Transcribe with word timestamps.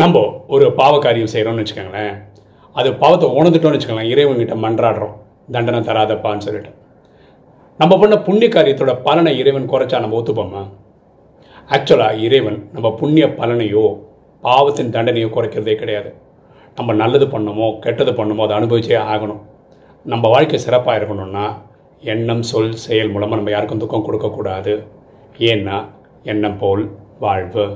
நம்ம 0.00 0.22
ஒரு 0.54 0.64
பாவ 0.78 0.94
காரியம் 1.04 1.30
செய்கிறோம்னு 1.32 1.62
வச்சுக்கோங்களேன். 1.62 2.14
அது 2.76 2.88
பாவத்தை 3.02 3.28
உணர்ந்துட்டோம்னு 3.38 3.76
வச்சுக்கோங்களேன். 3.76 4.10
இறைவன்கிட்ட 4.14 4.54
மன்றாடுறோம். 4.64 5.14
தண்டனை 5.54 5.80
தராதப்பான்னு 5.88 6.44
சொல்லிட்டு. 6.46 6.72
நம்ம 7.80 7.92
பண்ண 8.02 8.16
புண்ணிய 8.26 8.48
காரியத்தோட 8.56 8.92
பலனை 9.06 9.32
இறைவன் 9.40 9.70
குறைச்சா 9.72 10.00
நம்ம 10.04 10.18
ஒத்துப்போமா? 10.20 10.62
ஆக்சுவலாக 11.74 12.20
இறைவன் 12.26 12.58
நம்ம 12.74 12.90
புண்ணிய 13.00 13.26
பலனையோ 13.40 13.86
பாவத்தின் 14.44 14.92
தண்டனையோ 14.96 15.30
குறைக்கிறதே 15.36 15.76
கிடையாது. 15.82 16.10
நம்ம 16.78 16.92
நல்லது 17.02 17.26
பண்ணமோ 17.34 17.68
கெட்டது 17.86 18.12
பண்ணமோ 18.12 18.44
அதை 18.46 18.56
அனுபவிச்சே 18.58 18.98
ஆகணும். 19.14 19.42
நம்ம 20.12 20.28
வாழ்க்கை 20.34 20.58
சிறப்பாக 20.66 20.98
இருக்கணும்னா 20.98 21.46
எண்ணம் 22.12 22.44
சொல் 22.52 22.72
செயல் 22.86 23.12
மூலமாக 23.16 23.40
நம்ம 23.40 23.52
யாருக்கும் 23.56 23.82
துக்கம் 23.84 24.06
கொடுக்கக்கூடாது. 24.08 24.74
ஏன்னா 25.50 25.78
எண்ணம் 26.32 26.58
போல் 26.58 26.84
வாழ்வு. 27.24 27.66